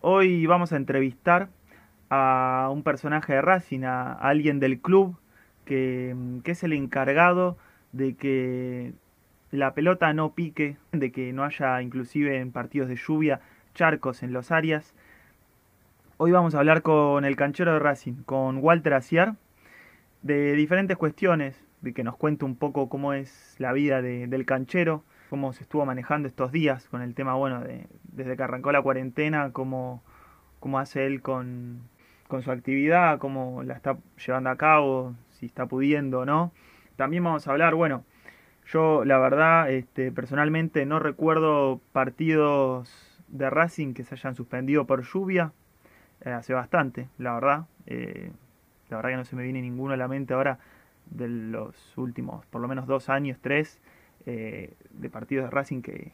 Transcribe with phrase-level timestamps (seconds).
[0.00, 1.48] Hoy vamos a entrevistar
[2.10, 5.16] a un personaje de Racing, a alguien del club
[5.64, 7.56] que, es el encargado
[7.92, 8.92] de que
[9.50, 13.40] la pelota no pique, de que no haya inclusive en partidos de lluvia
[13.74, 14.94] charcos en los áreas.
[16.18, 19.36] Hoy vamos a hablar con el canchero de Racing, con Walter Aciar,
[20.22, 25.04] de diferentes cuestiones, de que nos cuente un poco cómo es la vida del canchero,
[25.28, 28.82] cómo se estuvo manejando estos días con el tema, bueno, de, desde que arrancó la
[28.82, 30.02] cuarentena, cómo,
[30.60, 31.80] cómo hace él con,
[32.28, 36.52] con su actividad, cómo la está llevando a cabo, si está pudiendo o no.
[36.96, 38.04] También vamos a hablar, bueno,
[38.66, 45.02] yo la verdad, este, personalmente no recuerdo partidos de Racing que se hayan suspendido por
[45.02, 45.52] lluvia,
[46.20, 47.66] eh, hace bastante, la verdad.
[47.86, 48.30] Eh,
[48.88, 50.58] la verdad que no se me viene ninguno a la mente ahora
[51.16, 53.80] de los últimos, por lo menos dos años, tres,
[54.26, 56.12] eh, de partidos de Racing que,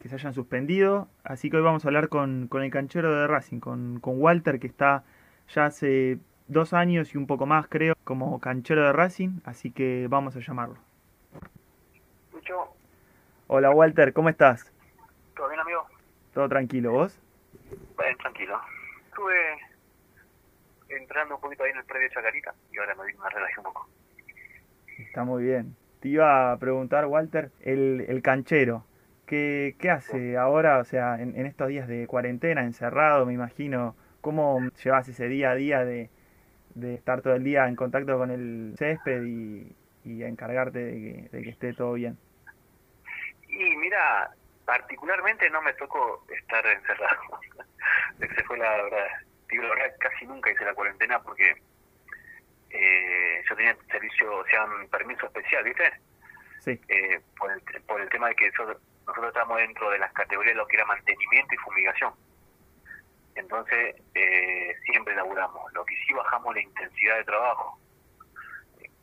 [0.00, 1.08] que se hayan suspendido.
[1.24, 5.04] Así que hoy vamos a hablar con, el canchero de Racing, con, Walter, que está
[5.54, 6.18] ya hace
[6.48, 9.40] dos años y un poco más, creo, como canchero de Racing.
[9.44, 10.76] Así que vamos a llamarlo.
[13.52, 14.72] Hola Walter, ¿cómo estás?
[15.34, 15.84] ¿Todo bien, amigo?
[16.32, 17.20] Todo tranquilo, ¿vos?
[17.98, 18.60] Bien, tranquilo.
[19.08, 19.34] Estuve
[20.90, 23.64] entrando un poquito ahí en el predio de Chacarita y ahora me, me relajé un
[23.64, 23.88] poco.
[24.98, 25.76] Está muy bien.
[26.00, 28.84] Te iba a preguntar, Walter, el, el canchero,
[29.26, 33.94] ¿qué, ¿qué, hace ahora, o sea, en, estos días de cuarentena, encerrado, me imagino?
[34.20, 36.10] ¿Cómo llevas ese día a día de,
[36.74, 39.74] de estar todo el día en contacto con el césped y,
[40.04, 42.18] y encargarte de que, esté todo bien?
[43.48, 44.30] Y mira,
[44.64, 47.40] particularmente no me tocó estar encerrado.
[48.20, 49.06] Esa fue la verdad.
[49.50, 51.54] Digo, la verdad, casi nunca hice la cuarentena porque
[52.70, 55.92] eh, yo tenía servicio, o sea, un permiso especial, ¿viste?
[56.60, 56.80] Sí.
[56.88, 60.54] Eh, por, el, por el tema de que nosotros, nosotros estamos dentro de las categorías
[60.54, 62.14] de lo que era mantenimiento y fumigación.
[63.34, 65.72] Entonces, eh, siempre laburamos.
[65.72, 67.78] Lo que sí bajamos la intensidad de trabajo.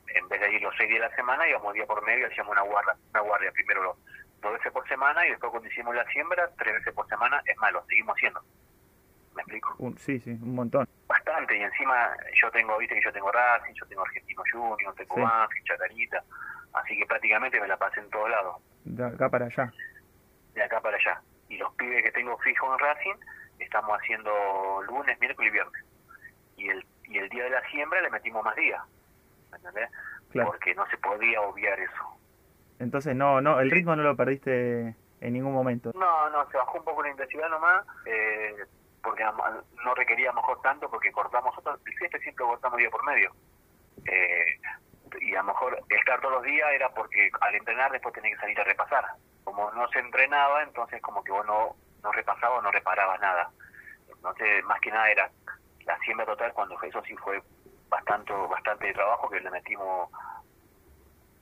[0.07, 2.51] En vez de ir los seis días de la semana, íbamos día por medio, hacíamos
[2.51, 3.97] una guardia, una guardia primero
[4.41, 7.57] dos veces por semana y después cuando hicimos la siembra, tres veces por semana, es
[7.57, 8.41] malo, seguimos haciendo.
[9.37, 9.77] ¿Me explico?
[9.97, 10.87] sí, sí, un montón.
[11.07, 12.09] Bastante, y encima
[12.41, 15.21] yo tengo, viste que yo tengo Racing, yo tengo Argentino Junior, tengo sí.
[15.21, 16.23] Banfield, Chacarita,
[16.73, 18.55] así que prácticamente me la pasé en todos lados.
[18.83, 19.71] De acá para allá.
[20.55, 21.21] De acá para allá.
[21.49, 23.13] Y los pibes que tengo fijo en Racing,
[23.59, 24.31] estamos haciendo
[24.87, 25.85] lunes, miércoles y viernes.
[26.57, 28.81] Y el, y el día de la siembra le metimos más días,
[29.53, 29.91] ¿entendés?
[30.33, 32.19] Porque no se podía obviar eso.
[32.79, 35.91] Entonces no, no, el ritmo no lo perdiste en ningún momento.
[35.93, 37.85] No, no, se bajó un poco la intensidad nomás.
[38.05, 38.65] Eh,
[39.07, 39.23] porque
[39.85, 43.31] no requería mejor tanto porque cortamos nosotros siempre siempre cortamos día por medio.
[44.05, 44.59] Eh,
[45.21, 48.41] y a lo mejor estar todos los días era porque al entrenar después tenía que
[48.41, 49.05] salir a repasar.
[49.45, 53.49] Como no se entrenaba entonces como que vos no, no repasabas no reparabas nada.
[54.09, 55.31] Entonces más que nada era
[55.85, 57.41] la siembra total cuando eso sí fue
[57.87, 60.09] bastante bastante trabajo que le metimos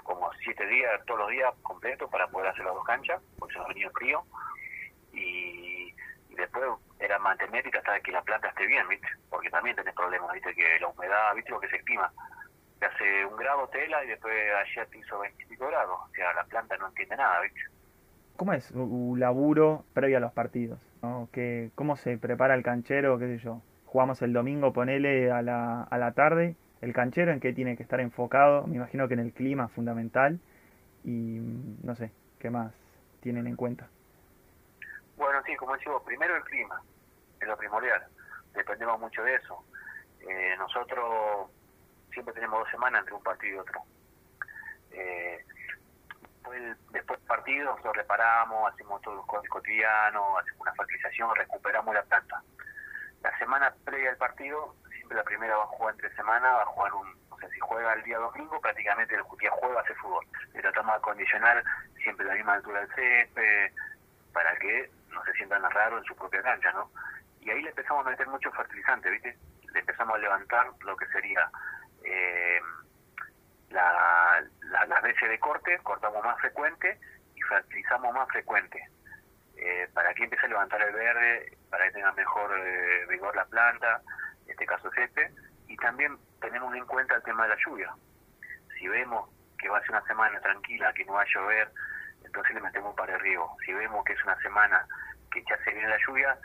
[0.03, 3.59] como siete días todos los días completos para poder hacer las dos canchas porque se
[3.59, 4.23] nos venía el frío.
[5.13, 5.95] Y
[6.29, 6.63] después
[6.99, 9.07] era mantener y tratar que la planta esté bien, ¿viste?
[9.29, 10.53] Porque también tenés problemas, ¿viste?
[10.53, 11.51] Que la humedad, ¿viste?
[11.51, 12.11] Lo que se estima.
[12.79, 14.33] Te hace un grado tela y después
[14.63, 15.99] ayer te hizo 25 grados.
[16.03, 17.61] O sea, la planta no entiende nada, ¿viste?
[18.37, 20.79] ¿Cómo es un laburo previo a los partidos?
[21.01, 21.29] ¿no?
[21.31, 23.17] ¿Qué, ¿Cómo se prepara el canchero?
[23.17, 23.61] ¿Qué sé yo?
[23.85, 26.55] Jugamos el domingo, ponele a la, a la tarde.
[26.81, 28.67] ¿El canchero en qué tiene que estar enfocado?
[28.67, 30.39] Me imagino que en el clima fundamental.
[31.05, 31.39] Y
[31.83, 32.73] no sé, ¿qué más
[33.21, 33.87] tienen en cuenta?
[35.17, 36.81] Bueno, sí, como decimos, primero el clima,
[37.39, 38.05] es lo primordial,
[38.53, 39.63] dependemos mucho de eso.
[40.27, 41.49] Eh, nosotros
[42.11, 43.81] siempre tenemos dos semanas entre un partido y otro.
[44.91, 45.45] Eh,
[46.91, 52.03] después, del partido nosotros reparamos, hacemos todos los códigos cotidianos, hacemos una fertilización, recuperamos la
[52.03, 52.43] planta.
[53.21, 56.67] La semana previa al partido, siempre la primera va a jugar entre semana, va a
[56.67, 60.25] jugar un, no sé si juega el día domingo, prácticamente el día jueves hace fútbol.
[60.53, 61.63] Le tratamos de acondicionar
[62.03, 63.71] siempre la misma altura del césped,
[64.31, 66.91] para que no se sientan raro en su propia cancha, ¿no?
[67.41, 69.37] Y ahí le empezamos a meter mucho fertilizante, ¿viste?
[69.73, 71.49] Le empezamos a levantar lo que sería
[72.03, 72.59] eh,
[73.69, 76.99] la, las veces de corte, cortamos más frecuente
[77.35, 78.89] y fertilizamos más frecuente.
[79.57, 83.45] Eh, para que empiece a levantar el verde, para que tenga mejor eh, vigor la
[83.45, 84.01] planta,
[84.45, 85.31] en este caso este,
[85.67, 87.93] y también tenemos en cuenta el tema de la lluvia.
[88.77, 91.71] Si vemos que va a ser una semana tranquila, que no va a llover,
[92.35, 93.55] entonces le metemos para el riego.
[93.65, 94.85] Si vemos que es una semana
[95.31, 96.37] que ya se viene la lluvia,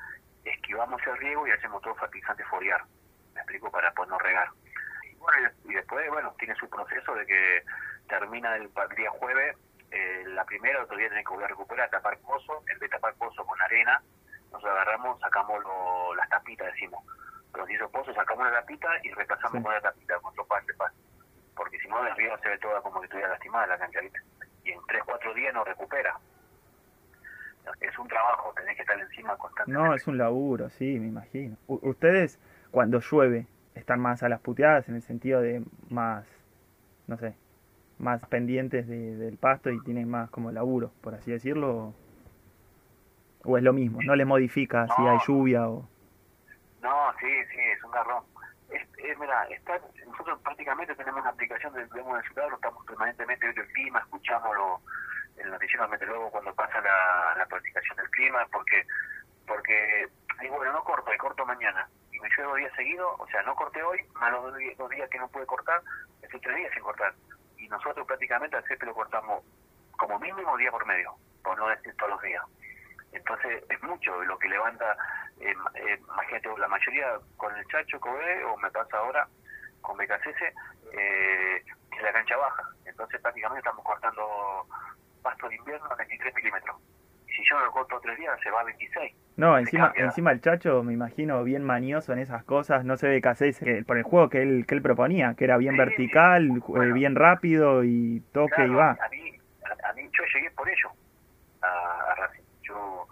[0.44, 2.84] esquivamos el riego y hacemos todo fertilizante foliar.
[3.34, 4.48] Me explico para poder no regar.
[5.10, 7.64] Y, bueno, y después, bueno, tiene su proceso de que
[8.08, 9.56] termina el día jueves
[9.90, 13.14] el, primera, otro día tenés que volver a recuperar, tapar pozo, en vez de tapar
[13.14, 14.00] pozo con arena,
[14.52, 17.04] nos agarramos, sacamos lo, las tapitas, decimos.
[17.52, 20.72] Pero si hizo pozo, sacamos la tapita y repasamos con la tapita, con otro pase,
[20.74, 20.96] pase.
[21.56, 24.00] Porque si no, de arriba se ve toda como que estuviera lastimada la cancha,
[24.70, 26.16] Y en 3, 4 días no recupera.
[27.80, 29.88] Es un trabajo, tenés que estar encima constantemente.
[29.88, 31.56] No, es un laburo, sí, me imagino.
[31.66, 32.38] ustedes,
[32.70, 36.26] cuando llueve, están más a las puteadas en el sentido de más,
[37.06, 37.34] no sé,
[37.98, 41.94] más pendientes de, del pasto y tienen más como laburo, por así decirlo.
[43.44, 44.00] ¿O es lo mismo?
[44.04, 45.88] ¿No le modifica si hay lluvia o...?
[46.82, 48.22] No, sí, sí, es un garrón.
[49.02, 53.72] Es, mira, está, nosotros prácticamente tenemos una aplicación del de ciudad, estamos permanentemente viendo el
[53.72, 54.80] clima, escuchamos lo,
[55.36, 58.86] el noticiero luego cuando pasa la, la practicación del clima, porque
[59.46, 60.08] porque
[60.40, 63.54] digo, bueno, no corto, corto mañana, y me llueve dos días seguidos, o sea, no
[63.54, 64.44] corté hoy, más los
[64.76, 65.82] dos días, que no pude cortar,
[66.22, 67.12] estoy tres días sin cortar,
[67.56, 69.44] y nosotros prácticamente al que lo cortamos
[69.98, 72.42] como mínimo día por medio, por no decir todos los días.
[73.12, 74.96] Entonces es mucho lo que levanta,
[75.40, 79.26] eh, eh, imagínate, la mayoría con el Chacho Kobe, o me pasa ahora
[79.80, 80.42] con BKCS,
[80.92, 81.62] eh,
[81.96, 82.64] es la cancha baja.
[82.84, 84.66] Entonces prácticamente estamos cortando
[85.22, 86.76] pasto de invierno a 23 milímetros.
[87.26, 89.14] Y si yo lo corto tres días, se va a 26.
[89.36, 93.22] No, encima, encima el Chacho, me imagino, bien manioso en esas cosas, no se ve
[93.22, 97.14] que por el juego que él, que él proponía, que era bien vertical, eh, bien
[97.14, 98.90] rápido y toque y va.
[98.90, 99.38] A mí,
[99.88, 100.90] a, mí, yo llegué por ello
[101.62, 102.42] a, a Racing.
[102.62, 103.06] Yo,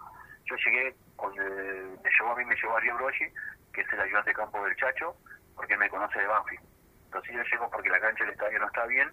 [0.45, 0.93] yo llegué,
[1.27, 3.25] el, me llevó a mí, me llevó a Río Broggi,
[3.73, 5.15] que es el ayudante de campo del Chacho,
[5.55, 6.63] porque me conoce de Banfield.
[7.05, 9.11] Entonces yo llego porque la cancha del estadio no está bien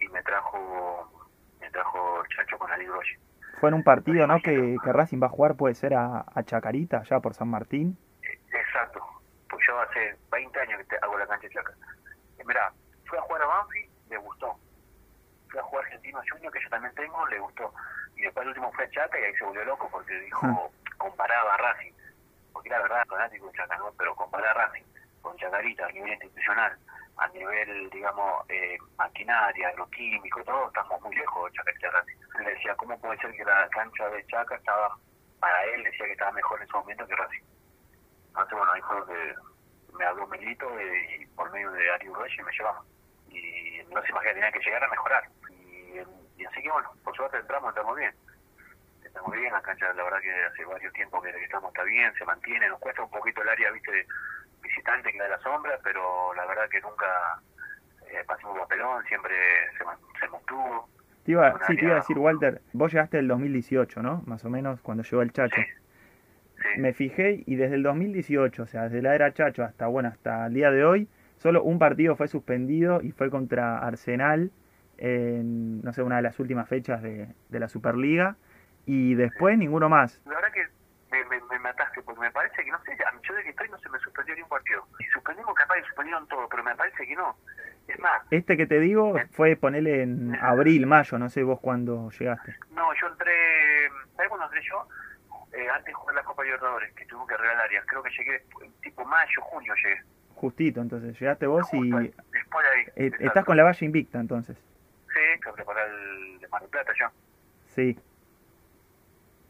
[0.00, 1.10] y me trajo
[1.60, 3.16] me trajo el Chacho con Ali Broggi.
[3.60, 4.40] Fue en un partido, ¿no?
[4.40, 7.96] Que, que, Racing va a jugar, puede ser a, a Chacarita, allá por San Martín.
[8.52, 9.00] Exacto,
[9.48, 11.72] pues yo hace 20 años que hago la cancha de Chaca.
[12.40, 12.72] Y mirá,
[13.06, 14.58] fui a jugar a Banfi, le gustó.
[15.48, 17.72] Fui a jugar Argentino Junior, que yo también tengo, le gustó.
[18.16, 20.72] Y después el último fue a Chaca y ahí se volvió loco porque dijo,
[21.08, 21.92] comparaba a Racing.
[22.52, 23.92] Porque era verdad, fanático de Chaca, ¿no?
[23.98, 24.84] Pero comparaba a Racing
[25.22, 26.78] con Chacarita a nivel institucional
[27.16, 32.16] a nivel, digamos, eh, maquinaria, agroquímico, todo, estamos muy lejos de Chaca Racing.
[32.42, 34.96] Le decía, ¿cómo puede ser que la cancha de Chaca estaba,
[35.38, 37.44] para él, decía que estaba mejor en su momento que Racing?
[38.28, 39.34] Entonces, bueno, ahí fue donde
[39.96, 42.86] me habló Melito y por medio de Ari y me llevamos.
[43.28, 45.28] Y no se imagina, tenía que llegar a mejorar.
[45.50, 48.12] Y, y, así que, bueno, por suerte entramos, estamos bien.
[49.14, 52.12] Estamos bien, la cancha, la verdad que hace varios tiempos que, que estamos, está bien,
[52.18, 54.06] se mantiene, nos cuesta un poquito el área, viste,
[54.60, 57.06] visitante que da la sombra, pero la verdad que nunca
[58.08, 59.32] eh, pasamos papelón, siempre
[59.78, 59.84] se,
[60.18, 60.88] se mantuvo.
[61.24, 64.24] Te iba, sí, te iba a decir, Walter, vos llegaste el 2018, ¿no?
[64.26, 65.62] Más o menos, cuando llegó el Chacho.
[66.76, 70.46] Me fijé y desde el 2018, o sea, desde la era Chacho hasta, bueno, hasta
[70.46, 71.08] el día de hoy,
[71.38, 74.50] solo un partido fue suspendido y fue contra Arsenal
[74.98, 78.36] en, no sé, una de las últimas fechas de, de la Superliga
[78.86, 80.20] y después ninguno más.
[80.26, 80.66] La verdad que
[81.10, 83.88] me, me, mataste, porque me parece que no sé, yo de que estoy no se
[83.88, 84.86] me suspendió ni un partido.
[84.98, 87.36] Y suspendimos, capaz que suspendieron todo, pero me parece que no.
[87.86, 88.22] Es más.
[88.30, 92.56] Este que te digo fue ponerle en abril, mayo, no sé vos cuándo llegaste.
[92.70, 94.88] No, yo entré, ¿sabes cuándo entré yo?
[95.52, 97.84] Eh, antes de jugar la Copa Libertadores, que tuvo que regalar áreas.
[97.86, 98.44] Creo que llegué
[98.82, 100.00] tipo mayo, junio llegué.
[100.34, 101.90] Justito, entonces llegaste vos y.
[101.90, 102.86] Después de ahí.
[102.96, 104.56] Eh, estás con la valla invicta entonces.
[104.56, 107.06] Sí, que preparar el de Mar del Plata yo.
[107.68, 107.96] Sí.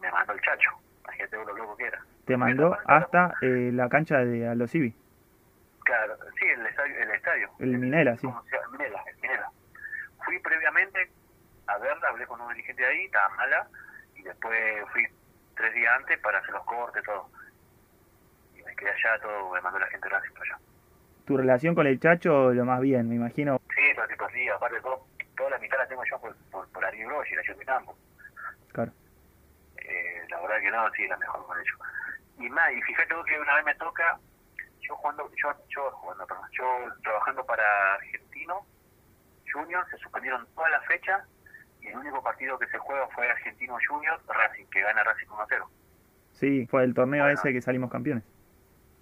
[0.04, 0.70] Me mandó el chacho
[2.24, 4.94] te mandó hasta eh, la cancha de Alocivi.
[5.84, 6.98] Claro, sí, el estadio.
[6.98, 7.50] El, estadio.
[7.58, 8.26] el Minela, sí.
[8.72, 9.50] Minela, el Minela.
[10.24, 11.10] Fui previamente
[11.66, 13.68] a verla, hablé con un dirigente de ahí, estaba mala,
[14.16, 15.06] y después fui
[15.54, 17.28] tres días antes para hacer los cortes, todo.
[18.56, 20.58] Y me quedé allá, todo, me mandó la gente de allá.
[21.26, 23.60] ¿Tu relación con el Chacho lo más bien, me imagino?
[23.74, 25.06] Sí, todo tipo sí, aparte todo,
[25.36, 27.96] toda la mitad la tengo yo por, por, por Ari y la yo de campo.
[28.72, 28.92] Claro
[30.28, 31.78] la verdad que no, sí, la mejor con ellos.
[32.38, 34.18] Y más, y fíjate que una vez me toca,
[34.80, 36.64] yo jugando, yo, yo jugando, perdón, yo
[37.02, 38.66] trabajando para Argentino
[39.50, 41.22] Junior, se suspendieron todas las fechas
[41.80, 45.68] y el único partido que se juega fue Argentino Junior Racing, que gana Racing 1-0.
[46.32, 48.24] Sí, fue el torneo ese que salimos campeones.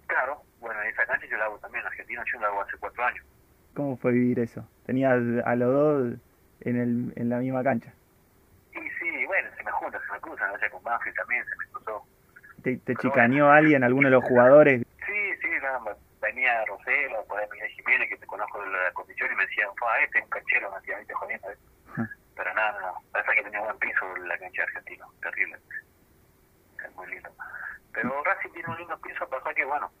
[0.07, 3.25] Claro, bueno, esa cancha yo la hago también, Argentino Junior la hago hace cuatro años.
[3.73, 4.67] ¿Cómo fue vivir eso?
[4.85, 6.13] Tenías a los dos
[6.61, 7.91] en, el, en la misma cancha
[10.71, 10.83] con
[11.15, 12.05] también se me cruzó.
[12.63, 14.81] ¿Te, te chicaneó alguien, alguno de los jugadores?
[15.05, 19.31] Sí, sí, no, venía Roselo, por ahí Miguel Jiménez, que te conozco de la condición,
[19.31, 21.47] y me decían, fue este es un canchero, me decían, viste, jodiendo.
[22.35, 25.57] Pero nada, no, parece que tenía buen piso la cancha argentina, terrible.
[26.83, 27.29] Es muy lindo.
[27.93, 29.91] Pero Racing tiene un lindo piso, pasa que, bueno,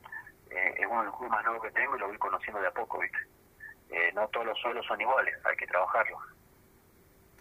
[0.49, 2.67] eh, es uno de los clubes más nuevos que tengo y lo voy conociendo de
[2.67, 3.19] a poco, ¿viste?
[3.89, 6.19] Eh, no todos los suelos son iguales, hay que trabajarlos.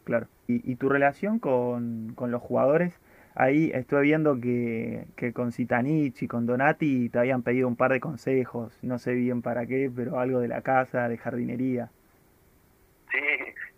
[0.05, 0.27] Claro.
[0.49, 2.99] ¿Y, tu relación con, con, los jugadores?
[3.35, 7.93] Ahí estuve viendo que, que con Citanich y con Donati te habían pedido un par
[7.93, 11.91] de consejos, no sé bien para qué, pero algo de la casa, de jardinería.
[13.11, 13.19] Sí,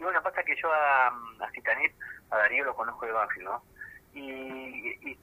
[0.00, 1.94] y bueno, pasa que yo a, a Citanich,
[2.30, 3.62] a Darío lo conozco de Banfield, ¿no?
[4.14, 5.18] Y, y,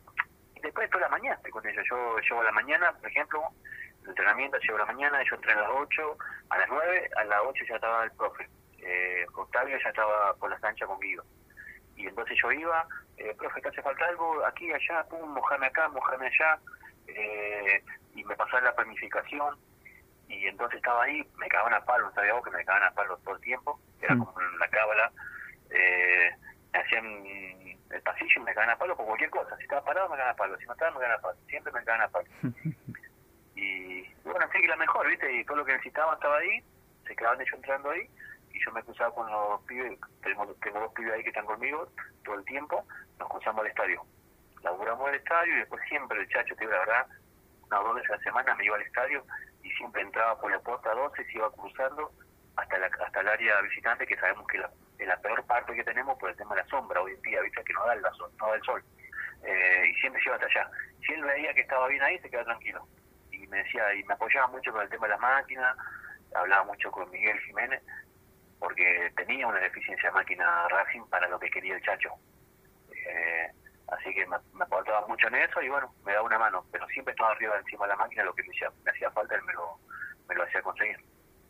[0.62, 1.84] después de toda la mañana estoy con ellos.
[1.90, 3.42] Yo llevo a la mañana, por ejemplo,
[4.04, 6.18] el entrenamiento llevo a la mañana, yo entré a las 8,
[6.50, 8.48] a las 9, a las 8 ya estaba el profe.
[8.82, 11.24] Eh, Octavio ya estaba por la cancha con Guido.
[11.96, 14.44] Y entonces yo iba, eh, profe, ¿te hace falta algo?
[14.46, 16.60] Aquí, allá, pum, mojarme acá, mojarme allá.
[17.08, 17.84] Eh,
[18.16, 19.56] y me pasaba la planificación.
[20.28, 22.96] Y entonces estaba ahí, me cagaban a palo, no sabía vos que me cagaban a
[22.96, 23.80] palo todo el tiempo.
[24.02, 25.12] Era como una cábala.
[25.70, 26.32] Eh,
[26.74, 27.06] me hacían
[27.92, 29.56] el pasillo y me cagaban a palo por cualquier cosa.
[29.58, 30.58] Si estaba parado, me cagaban a palo.
[30.58, 31.38] Si no estaba, me cagaban a palo.
[31.48, 32.28] Siempre me cagaban a palo.
[33.56, 35.32] y bueno, así que la mejor, ¿viste?
[35.32, 36.64] Y todo lo que necesitaban estaba ahí.
[37.06, 38.10] Se quedaban ellos entrando ahí
[38.64, 41.88] yo me cruzaba con los pibes, tenemos, tengo dos pibes ahí que están conmigo
[42.24, 42.86] todo el tiempo,
[43.20, 44.02] nos cruzamos al estadio.
[44.64, 47.08] Laburamos el estadio y después siempre el chacho, digo la verdad,
[47.66, 49.26] unas dos veces a la semana me iba al estadio
[49.64, 52.12] y siempre entraba por la puerta 12 y se iba cruzando
[52.56, 55.84] hasta la, hasta el área visitante que sabemos que la, es la peor parte que
[55.84, 58.02] tenemos por el tema de la sombra hoy en día, viste que no da el
[58.02, 58.84] no da el sol.
[59.44, 60.70] Eh, y siempre se iba hasta allá.
[61.06, 62.88] Si él veía que estaba bien ahí, se quedaba tranquilo.
[63.32, 65.76] Y me decía, y me apoyaba mucho con el tema de la máquina,
[66.36, 67.82] hablaba mucho con Miguel Jiménez,
[68.62, 72.12] porque tenía una deficiencia de máquina Racing para lo que quería el Chacho.
[72.92, 73.48] Eh,
[73.88, 77.12] así que me, aportaba mucho en eso y bueno, me daba una mano, pero siempre
[77.12, 79.54] estaba arriba encima de la máquina, lo que me hacía, me hacía falta, él me
[79.54, 79.80] lo,
[80.30, 80.98] me lo hacía conseguir.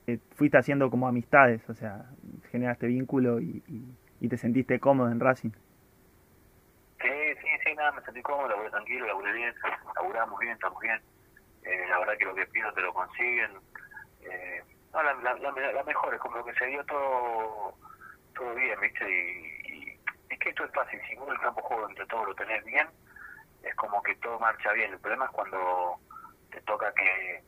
[0.07, 2.05] Eh, fuiste haciendo como amistades, o sea,
[2.49, 5.51] generaste vínculo y, y, te sentiste cómodo en Racing.
[7.01, 9.53] Sí, sí, sí, nada, me sentí cómodo, laburé tranquilo, laburé bien,
[9.95, 11.01] laburamos bien, estamos bien.
[11.63, 13.51] Eh, la verdad que lo que pido te lo consiguen.
[14.21, 14.63] Eh,
[14.93, 17.73] no, la, la, la, mejor, es como que se dio todo
[18.35, 19.09] todo bien, ¿viste?
[19.09, 22.63] Y, es que esto es fácil, si uno el campo juego entre todos lo tenés
[22.63, 22.87] bien,
[23.63, 24.93] es como que todo marcha bien.
[24.93, 25.99] El problema es cuando
[26.51, 27.43] te toca que,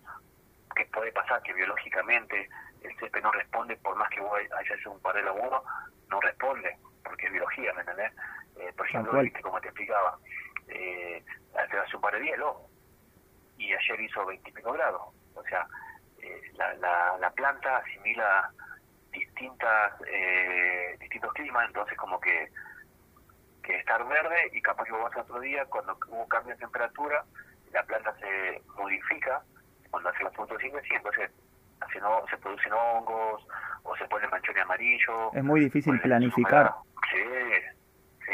[0.75, 2.49] que puede pasar que biológicamente
[2.83, 5.63] el CP no responde, por más que vos hayas hecho un par de laburo,
[6.09, 8.11] no responde, porque es biología, ¿me entendés?
[8.57, 9.41] Eh, por ejemplo, ¿viste?
[9.41, 10.17] como te explicaba,
[10.67, 11.23] eh,
[11.55, 12.39] hace un par de días,
[13.57, 15.01] y ayer hizo 20 y pico grados.
[15.35, 15.65] O sea,
[16.57, 18.51] la, la, la, planta asimila
[19.11, 22.49] distintas eh, distintos climas, entonces como que
[23.63, 27.23] que estar verde y capaz que vos vas otro día, cuando hubo cambio de temperatura,
[27.71, 29.41] la planta se modifica
[29.89, 31.31] cuando hace la fotosíntesis y entonces
[31.79, 33.47] hace no, se producen hongos
[33.83, 35.33] o se pone manchón amarillo.
[35.33, 36.73] Es muy difícil planificar.
[37.11, 37.19] Sí,
[38.25, 38.33] sí,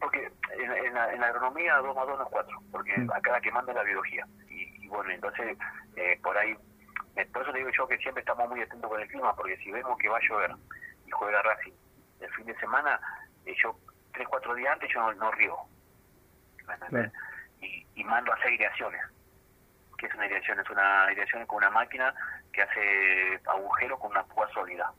[0.00, 3.12] porque en, la, en, la, agronomía 2 más 2 no es 4, porque mm.
[3.12, 4.26] acá la que manda es la biología.
[4.48, 5.58] Y, y bueno, entonces
[5.96, 6.56] eh, por ahí
[7.32, 9.72] por eso te digo yo que siempre estamos muy atentos con el clima, porque si
[9.72, 10.50] vemos que va a llover
[11.06, 11.72] y juega Racing
[12.20, 13.00] el fin de semana,
[13.46, 13.76] eh, yo
[14.12, 15.68] tres, cuatro días antes yo no, no riego.
[17.60, 19.00] Y, y, mando a hacer aireaciones.
[19.98, 20.60] ¿Qué es una aireación?
[20.60, 22.14] Es una aireación con una máquina
[22.52, 24.92] que hace agujeros con una púa sólida.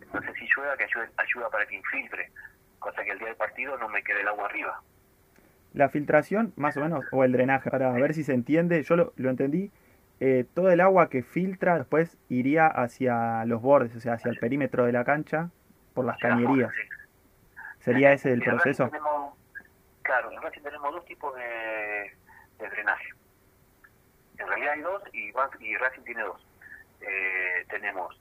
[0.00, 2.30] Entonces si llueve, que ayuda, ayuda para que infiltre,
[2.78, 4.82] cosa que el día del partido no me quede el agua arriba.
[5.74, 9.12] La filtración, más o menos, o el drenaje, para ver si se entiende, yo lo,
[9.16, 9.70] lo entendí,
[10.20, 14.38] eh, todo el agua que filtra después iría hacia los bordes, o sea, hacia el
[14.38, 15.50] perímetro de la cancha
[15.92, 16.72] por las cañerías.
[17.80, 18.90] ¿Sería ese el proceso?
[20.02, 22.12] claro, en Racing tenemos dos tipos de,
[22.58, 23.08] drenaje.
[24.38, 26.46] En realidad hay dos y, y Racing tiene dos.
[27.00, 28.18] Eh, tenemos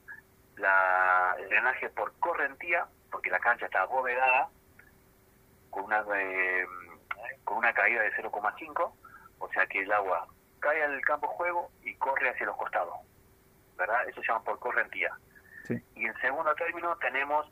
[0.57, 4.49] la, el drenaje por correntía, porque la cancha está abovedada,
[5.69, 6.65] con una, eh,
[7.43, 8.93] con una caída de 0,5,
[9.39, 10.27] o sea que el agua
[10.59, 12.95] cae al campo juego y corre hacia los costados.
[13.77, 14.07] ¿Verdad?
[14.07, 15.11] Eso se llama por correntía.
[15.95, 17.47] Y en segundo término tenemos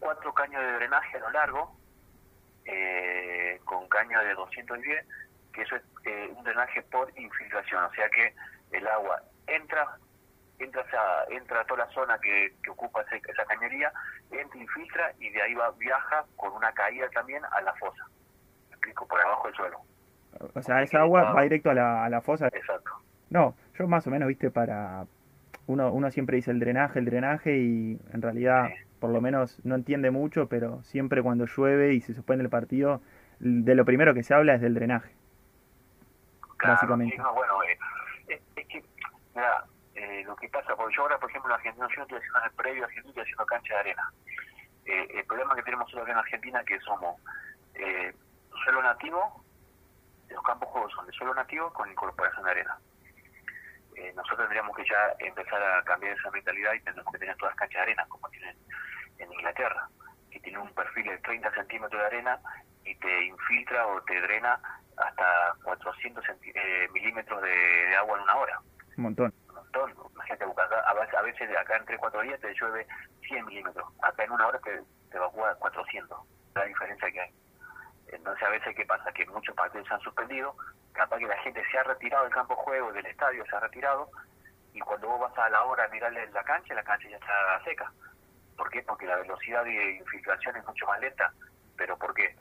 [0.00, 1.76] cuatro caños de drenaje a lo largo,
[2.64, 5.06] eh, con caño de 210,
[5.52, 8.34] que eso es eh, un drenaje por infiltración, o sea que
[8.72, 9.98] el agua entra
[10.58, 13.92] entra a, entra a toda la zona que, que ocupa esa cañería,
[14.30, 18.13] entra, infiltra y de ahí va viaja con una caída también a la fosa, ¿me
[18.84, 19.06] explico?
[19.06, 19.78] Por abajo del suelo.
[20.54, 22.48] O sea, esa agua va directo a la, a la fosa.
[22.48, 22.90] Exacto.
[23.30, 25.06] No, yo más o menos, viste, para...
[25.66, 28.68] Uno, uno siempre dice el drenaje, el drenaje y en realidad
[29.00, 33.00] por lo menos no entiende mucho, pero siempre cuando llueve y se suspende el partido,
[33.38, 35.10] de lo primero que se habla es del drenaje.
[36.62, 37.16] básicamente.
[37.34, 38.82] bueno, eh, es, que,
[39.34, 39.64] mira,
[39.94, 42.44] eh, lo que pasa, porque yo ahora, por ejemplo, en Argentina, yo estoy haciendo en
[42.44, 44.12] el previo Argentina, estoy haciendo cancha de arena.
[44.86, 47.20] Eh, el problema que tenemos nosotros en Argentina es que somos
[48.62, 49.44] suelo nativo
[50.34, 52.78] los campos juegos son de suelo nativo con incorporación de arena.
[53.96, 57.54] Eh, nosotros tendríamos que ya empezar a cambiar esa mentalidad y tendríamos que tener todas
[57.54, 58.56] canchas de arena como tienen
[59.18, 59.88] en Inglaterra,
[60.30, 62.40] que tiene un perfil de 30 centímetros de arena
[62.84, 64.60] y te infiltra o te drena
[64.96, 68.60] hasta 400 eh, milímetros de, agua en una hora.
[68.96, 69.34] Un montón.
[69.48, 69.94] Un montón.
[70.14, 72.86] Imagínate, a veces acá en 3 4 días te llueve
[73.28, 73.86] 100 milímetros.
[74.02, 76.18] Acá en una hora te, te evacúa 400.
[76.54, 77.43] La diferencia que hay.
[78.14, 79.12] Entonces a veces, ¿qué pasa?
[79.12, 80.54] Que muchos partidos se han suspendido,
[80.92, 83.60] capaz que la gente se ha retirado del campo de juego, del estadio, se ha
[83.60, 84.08] retirado,
[84.72, 87.64] y cuando vos vas a la hora a mirarle la cancha, la cancha ya está
[87.64, 87.92] seca.
[88.56, 88.82] ¿Por qué?
[88.82, 91.32] Porque la velocidad de infiltración es mucho más lenta.
[91.76, 92.36] ¿Pero por qué?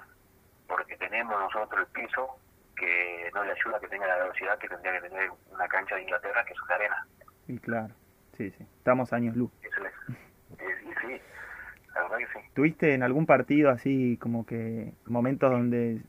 [0.68, 2.38] Porque tenemos nosotros el piso
[2.76, 5.96] que no le ayuda a que tenga la velocidad que tendría que tener una cancha
[5.96, 7.08] de Inglaterra, que es una arena.
[7.48, 7.94] Y claro,
[8.38, 8.68] sí, sí.
[8.78, 9.52] Estamos años luz.
[11.94, 12.02] Eso es.
[12.02, 12.46] sí, la verdad que sí.
[12.54, 16.02] ¿Tuviste en algún partido así como que momentos donde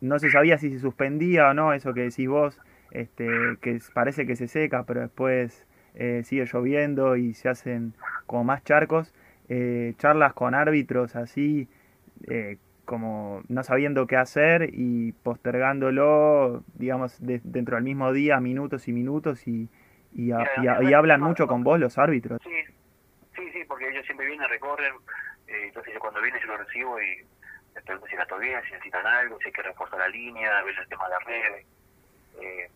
[0.00, 2.60] no se sabía si se suspendía o no, eso que decís vos,
[2.90, 3.26] este,
[3.60, 7.94] que parece que se seca, pero después eh, sigue lloviendo y se hacen
[8.26, 9.14] como más charcos?
[9.48, 11.68] Eh, charlas con árbitros así,
[12.28, 18.92] eh, como no sabiendo qué hacer y postergándolo, digamos, dentro del mismo día, minutos y
[18.92, 19.68] minutos, y,
[20.14, 22.40] y, hablan mucho con vos los árbitros.
[22.42, 22.73] Sí,
[23.66, 24.94] porque ellos siempre vienen, recorren,
[25.46, 27.26] eh, entonces yo cuando viene yo lo recibo y
[27.74, 30.78] les pregunto si está bien, si necesitan algo, si hay que reforzar la línea, ver
[30.78, 31.66] el tema de la red.
[32.40, 32.70] Eh,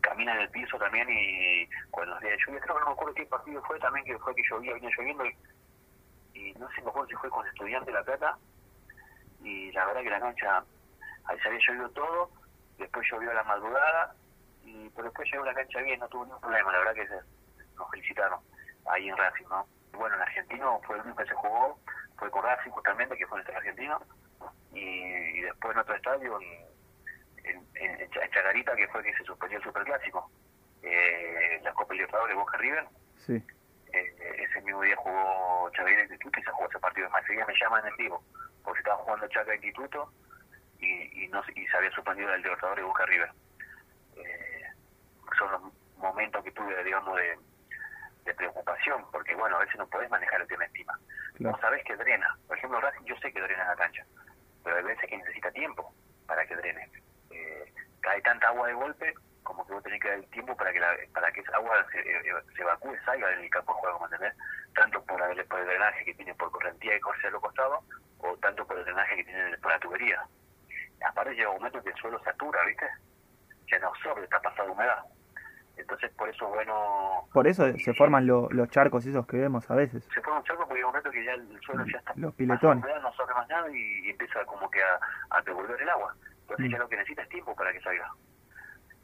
[0.00, 2.92] caminan en el piso también y cuando los días de lluvia, creo que no me
[2.92, 5.36] acuerdo qué partido fue también, que fue que llovía, venía lloviendo y
[6.40, 8.38] y no sé mejor si fue con Estudiante La Plata,
[9.42, 10.64] y la verdad que la cancha,
[11.24, 12.30] ahí se había llovido todo,
[12.78, 14.14] después llovió a la madrugada,
[14.64, 17.08] y pero después llegó la cancha bien, no tuvo ningún problema, la verdad que
[17.76, 18.40] nos felicitaron
[18.90, 19.66] ahí en Racing, ¿no?
[19.92, 21.78] Bueno, en Argentino fue el único que se jugó,
[22.16, 24.00] fue con Racing justamente, que fue en el argentino,
[24.72, 26.38] y, después en otro estadio,
[27.44, 30.30] en, en, Chagarita, que fue que se suspendió el Superclásico,
[30.82, 32.86] eh, la Copa Libertadores Boca River.
[33.16, 33.42] Sí
[33.92, 37.10] eh, ese mismo día jugó Chaca Instituto y se jugó ese partido.
[37.10, 38.22] Más seguida me llaman en vivo,
[38.62, 40.12] porque estaban jugando Chaca Instituto
[40.78, 43.30] y, y, no, y se había suspendido el Libertadores Boca River.
[44.16, 44.62] Eh,
[45.38, 45.62] son los
[45.98, 47.38] momentos que tuve, digamos, de,
[48.24, 50.98] de, preocupación, porque bueno, a veces no podés manejar el tema encima.
[51.38, 52.36] No sabés que drena.
[52.46, 54.04] Por ejemplo, Racing yo sé que drena en la cancha,
[54.64, 55.92] pero hay veces que necesita tiempo
[56.26, 56.90] para que drene.
[57.30, 60.72] Eh, cae tanta agua de golpe como que vos tenés que dar el tiempo para
[60.72, 63.80] que la, para que esa agua se, eh, eh, se evacúe, salga del campo de
[63.80, 64.34] juego, ¿me entendés?
[64.74, 67.84] Tanto por, el, por el drenaje que tiene por correntía y corse a los costados,
[68.18, 70.22] o tanto por el drenaje que tiene por la tubería.
[71.04, 72.86] Aparte llega un momento que el suelo satura, ¿viste?
[73.70, 75.04] Ya no absorbe, está pasado humedad.
[75.80, 77.28] Entonces por eso es bueno...
[77.32, 80.08] Por eso se forman los charcos esos que vemos a veces.
[80.14, 82.12] Se forman charcos porque hay un momento que ya el suelo ya está...
[82.16, 82.84] Los piletones.
[82.84, 86.14] no absorbe más nada y, empieza como que a, a devolver el agua.
[86.42, 86.72] Entonces mm.
[86.72, 88.10] ya lo que necesita es tiempo para que salga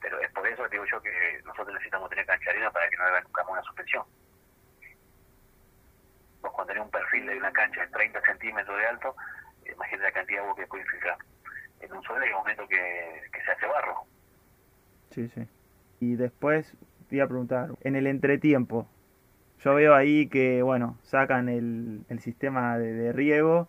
[0.07, 2.97] pero es por eso que digo yo que nosotros necesitamos tener cancha arena para que
[2.97, 4.05] no haga nunca una suspensión.
[6.43, 9.17] Vos cuando tenés un perfil de una cancha de 30 centímetros de alto,
[9.65, 11.19] imagínate la cantidad de agua que puede infiltrar.
[11.81, 14.03] En un solo hay un momento que, se hace barro.
[15.11, 15.49] Sí, sí.
[16.01, 16.77] Y después
[17.09, 18.89] te iba a preguntar, en el entretiempo,
[19.61, 23.69] yo veo ahí que, bueno, sacan el, el sistema de, de riego,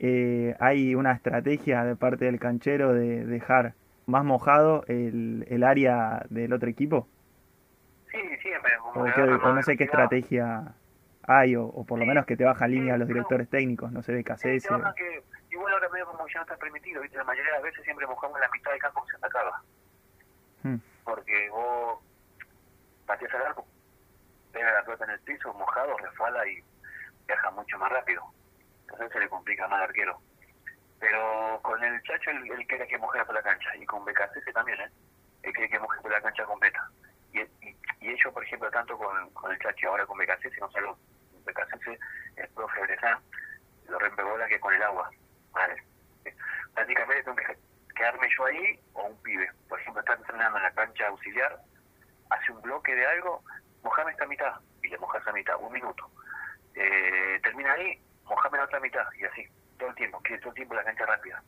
[0.00, 3.74] eh, hay una estrategia de parte del canchero de dejar
[4.06, 7.08] más mojado el, el área del otro equipo?
[8.10, 8.72] Sí, siempre.
[8.94, 10.74] O, no sé qué estrategia
[11.26, 14.12] hay, o, por lo menos que te bajan línea a los directores técnicos, no sé,
[14.12, 14.62] de KCS.
[14.62, 17.18] Sí, que, igual ahora medio como ya no está permitido, ¿viste?
[17.18, 19.62] la mayoría de las veces siempre mojamos la mitad del campo que se atacaba.
[20.62, 20.76] Hmm.
[21.08, 22.00] Porque vos
[23.06, 23.66] pateas al arco,
[24.52, 26.62] pega la pelota en el piso, mojado, refala y
[27.26, 28.22] viaja mucho más rápido.
[28.82, 30.20] Entonces se le complica más al arquero.
[31.00, 34.78] Pero con el Chacho él, quiere que mujer por la cancha y con BKC también,
[34.82, 34.90] ¿eh?
[35.44, 36.90] Él quiere que mujer por la cancha completa.
[37.32, 40.70] Y, y, y, ellos, por ejemplo, tanto con, con el Chacho ahora con BKC, no
[40.70, 40.98] solo
[41.46, 41.98] BKC,
[42.36, 43.18] el profe Bresan,
[43.86, 45.10] lo bola que con el agua.
[45.52, 45.82] Vale.
[46.74, 47.67] Prácticamente tengo que
[47.98, 49.50] quedarme yo ahí o un pibe.
[49.68, 51.58] Por ejemplo, está entrenando en la cancha auxiliar,
[52.30, 53.42] hace un bloque de algo,
[53.82, 56.08] mojame esta mitad y le mojas esa mitad, un minuto.
[56.74, 59.46] Eh, termina ahí, mojame la otra mitad y así
[59.78, 61.42] todo el tiempo, que todo el tiempo la cancha rápida.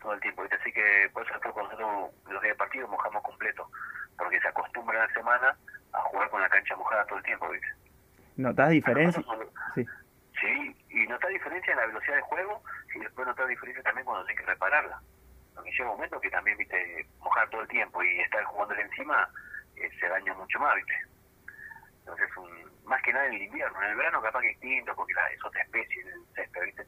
[0.00, 0.44] Todo el tiempo.
[0.44, 3.68] Así que por eso nosotros nosotros los días de partido mojamos completo,
[4.16, 5.56] porque se acostumbra la semana
[5.92, 7.68] a jugar con la cancha mojada todo el tiempo, ¿viste?
[8.36, 9.24] ¿Notas diferencia?
[9.74, 9.84] Sí.
[10.40, 12.62] sí, y notas diferencia en la velocidad de juego
[12.94, 15.00] y después notas diferencia también cuando tienes que repararla.
[15.58, 19.28] Porque llega un momento que también, viste, mojar todo el tiempo y estar jugándole encima
[19.74, 20.94] eh, se daña mucho más, viste.
[21.98, 23.82] Entonces, un, más que nada en el invierno.
[23.82, 26.86] En el verano capaz que es distinto porque la, es otra especie del césped, ¿viste?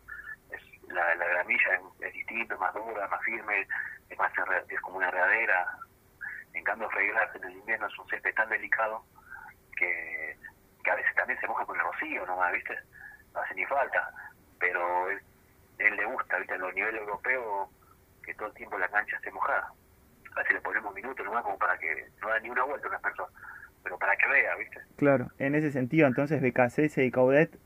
[0.87, 3.67] la, la gramilla es, distinta, es más dura, más firme,
[4.09, 4.33] es más
[4.69, 5.67] es como una redadera.
[6.53, 9.05] En cambio, fregarse en el invierno es un césped tan delicado
[9.77, 10.37] que,
[10.85, 12.79] que a veces también se moja con el rocío nomás, ¿viste?
[13.35, 14.13] No hace ni falta.
[14.61, 16.55] Pero él le gusta, ¿viste?
[16.55, 17.69] En los niveles europeos,
[18.31, 19.73] que todo el tiempo la cancha esté mojada.
[20.33, 22.91] A veces le ponemos minutos nomás como para que no da ni una vuelta a
[22.91, 23.29] una persona,
[23.83, 24.81] pero para que vea, ¿viste?
[24.97, 27.59] Claro, en ese sentido, entonces BKCS y Caudet,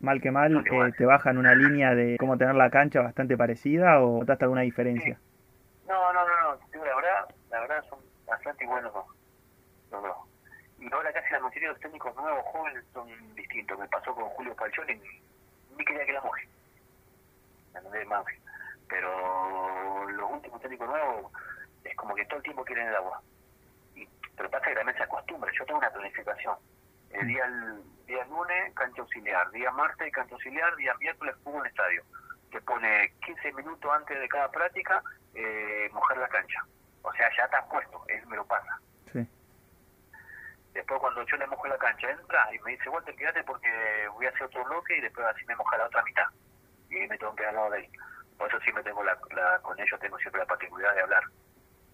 [0.00, 4.00] mal que mal, eh, te bajan una línea de cómo tener la cancha bastante parecida
[4.00, 5.18] o notaste alguna diferencia?
[5.88, 8.92] No, no, no, no, la verdad, la verdad son bastante buenos
[9.90, 10.16] los dos.
[10.78, 13.78] Y ahora casi la mayoría de los técnicos nuevos, jóvenes, son distintos.
[13.78, 15.00] Me pasó con Julio Falcioni,
[15.78, 16.48] ni quería que la moje.
[17.92, 18.24] Me más.
[18.92, 21.32] Pero los últimos técnicos nuevos
[21.82, 23.22] es como que todo el tiempo quieren el agua.
[23.94, 25.50] Y, pero pasa que también se acostumbra.
[25.58, 26.56] Yo tengo una planificación.
[27.08, 29.50] El día, el día lunes, cancha auxiliar.
[29.52, 30.76] Día martes, cancha auxiliar.
[30.76, 32.02] Día miércoles, juego en estadio.
[32.50, 35.02] Que pone 15 minutos antes de cada práctica,
[35.34, 36.62] eh, mojar la cancha.
[37.00, 38.04] O sea, ya está puesto.
[38.08, 38.78] Él me lo pasa.
[39.10, 39.26] Sí.
[40.74, 43.70] Después cuando yo le mojo la cancha, entra y me dice, Walter, quédate porque
[44.12, 46.26] voy a hacer otro bloque y después así me moja la otra mitad.
[46.90, 47.90] Y me tengo que quedar al lado de él.
[48.38, 49.16] Por eso siempre tengo la,
[49.62, 51.22] con ellos tengo siempre la particularidad de hablar.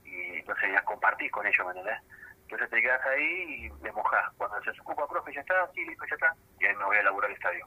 [0.05, 2.01] Y entonces ya compartís con ellos, ¿me entendés?
[2.43, 4.33] Entonces te quedas ahí y le mojas.
[4.37, 6.35] Cuando se ocupa, profe, ya está, sí, listo, ya está.
[6.61, 7.67] Y ahí me voy a laburar el estadio.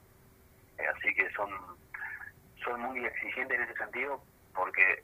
[0.77, 1.49] Eh, así que son,
[2.63, 5.03] son muy exigentes en ese sentido porque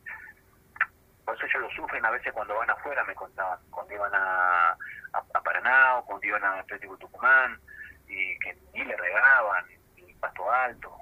[1.25, 4.77] por eso ellos lo sufren a veces cuando van afuera, me contaban, cuando iban a,
[5.13, 7.59] a, Paraná o cuando iban a Atlético Tucumán,
[8.07, 9.65] y que ni le regaban,
[9.97, 10.97] el pasto alto,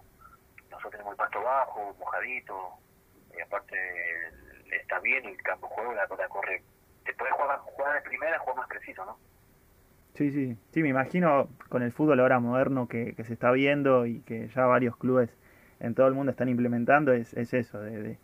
[0.75, 2.73] nosotros tenemos el pasto bajo, mojadito,
[3.35, 3.75] y aparte
[4.71, 6.63] está bien el campo juego, la cosa corre,
[7.05, 9.17] te puedes jugar, jugar de primera, jugar más preciso, ¿no?
[10.13, 14.05] Sí, sí, sí, me imagino con el fútbol ahora moderno que, que se está viendo
[14.05, 15.29] y que ya varios clubes
[15.81, 18.19] en todo el mundo están implementando, es, es eso, de, de,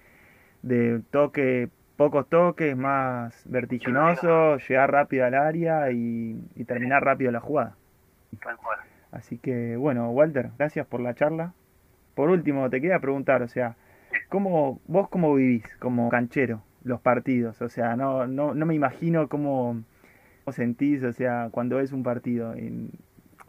[0.61, 1.69] de toque
[2.01, 6.33] pocos toques, más vertiginoso, llegar rápido al área y,
[6.65, 7.75] terminar rápido la jugada.
[9.11, 11.53] Así que bueno, Walter, gracias por la charla.
[12.15, 13.75] Por último, te quería preguntar, o sea,
[14.29, 17.61] ¿cómo, vos cómo vivís como canchero los partidos?
[17.61, 19.83] O sea, no, no, no me imagino cómo,
[20.51, 22.53] sentís, o sea, cuando ves un partido.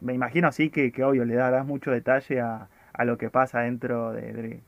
[0.01, 3.61] me imagino así que, que obvio, le das mucho detalle a, a lo que pasa
[3.61, 4.61] dentro de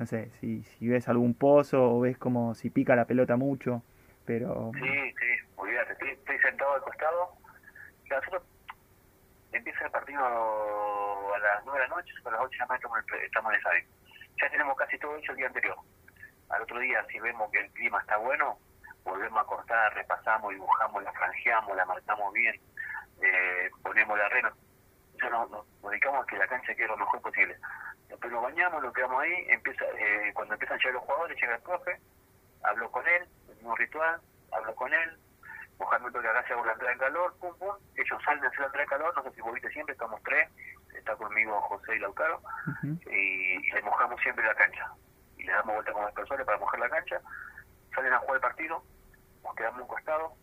[0.00, 3.82] no sé, si, si ves algún pozo o ves como si pica la pelota mucho,
[4.24, 4.70] pero...
[4.72, 7.32] Sí, sí, olvídate, estoy, estoy sentado al costado,
[8.08, 8.42] nosotros
[9.52, 13.24] empieza el partido a las 9 de la noche, a las 8 de la noche
[13.24, 13.84] estamos en el estadio.
[14.40, 15.76] Ya tenemos casi todo hecho el día anterior.
[16.48, 18.58] Al otro día, si vemos que el clima está bueno,
[19.04, 22.60] volvemos a cortar, repasamos, dibujamos, la franjeamos, la marcamos bien,
[23.22, 24.52] eh, ponemos la arena.
[25.22, 25.50] Ya nos,
[25.82, 27.56] dedicamos a que la cancha quede lo mejor posible.
[28.08, 31.54] Después nos bañamos, nos quedamos ahí, empieza eh, cuando empiezan a llegar los jugadores, llega
[31.54, 32.00] el profe,
[32.62, 34.20] hablo con él, mismo ritual,
[34.52, 35.19] hablo con él,
[35.80, 38.60] mojando que acá se hago la entrada en calor, pum pum, ellos salen a hacer
[38.60, 40.48] la entrada en calor, no sé si vos viste siempre, estamos tres,
[40.94, 42.40] está conmigo José y Lautaro,
[42.82, 44.92] y, le mojamos siempre la cancha,
[45.38, 47.20] y le damos vuelta con los personas para mojar la cancha,
[47.94, 48.84] salen a jugar el partido,
[49.42, 50.34] nos quedamos un costado,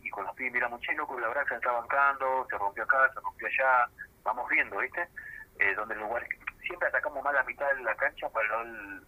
[0.00, 3.12] y con los pies miramos, che, loco, la verdad se está bancando, se rompió acá,
[3.12, 3.88] se rompió allá,
[4.22, 5.06] vamos viendo, ¿viste?
[5.58, 6.26] Eh, donde el lugar
[6.62, 9.02] siempre atacamos más la mitad de la cancha para el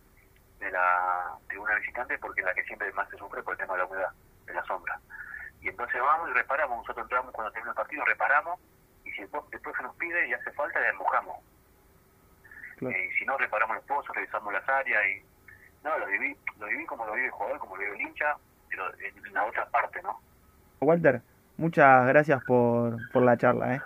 [0.58, 3.74] de la tribuna visitante porque es la que siempre más se sufre por el tema
[3.74, 4.12] de la humedad,
[4.44, 5.00] de la sombra.
[5.60, 8.58] Y entonces vamos y reparamos, nosotros entramos cuando termina el partido, reparamos,
[9.04, 11.36] y si el, profe nos pide y hace falta, le mojamos.
[12.80, 15.22] Eh, y si no, reparamos el pozo, revisamos las áreas y...
[15.84, 18.36] No, lo viví, lo viví como lo vive el jugador, como lo vive el hincha,
[18.68, 20.20] pero en la otra parte, ¿no?
[20.80, 21.22] Walter,
[21.56, 23.82] muchas gracias por, por la charla, ¿eh?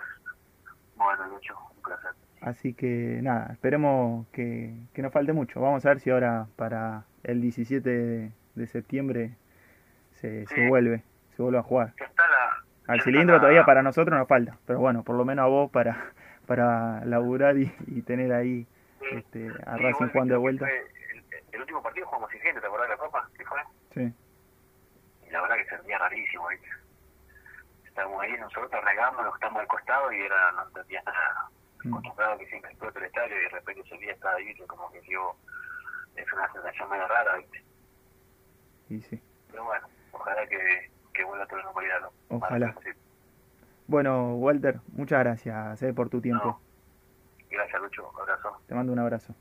[0.95, 2.11] Bueno, Lucho, un placer.
[2.41, 5.61] Así que nada, esperemos que, que no falte mucho.
[5.61, 9.35] Vamos a ver si ahora para el 17 de, septiembre
[10.11, 11.03] se, se vuelve,
[11.35, 11.93] se vuelve a jugar.
[12.87, 16.11] Al cilindro todavía para nosotros nos falta, pero bueno, por lo menos a vos para,
[16.47, 17.67] para laburar y,
[18.03, 18.67] tener ahí
[19.11, 20.67] este, a Racing jugando de vuelta.
[21.51, 23.29] El, último partido jugamos sin gente, ¿te acordás de la Copa?
[23.37, 23.59] ¿Qué fue?
[23.93, 24.13] Sí.
[25.27, 26.67] Y la verdad que se sentía rarísimo, ¿viste?
[27.85, 31.49] Estábamos ahí, nosotros regamos, estamos al costado y era no entendía nada
[31.87, 35.01] acostumbrado que siempre explota el estadio y de repente ese día estaba ahí, como que
[35.01, 35.35] dio,
[36.15, 37.63] es una sensación medio rara, ¿viste?
[38.89, 39.21] Y sí.
[39.49, 42.01] Pero bueno, ojalá que, que vuelva toda la normalidad.
[42.01, 42.37] ¿no?
[42.37, 42.75] Ojalá.
[42.83, 42.89] Sí.
[43.87, 46.45] Bueno, Walter, muchas gracias eh, por tu tiempo.
[46.45, 46.59] No.
[47.49, 48.09] Gracias, Lucho.
[48.13, 48.61] Un abrazo.
[48.67, 49.35] Te mando un abrazo.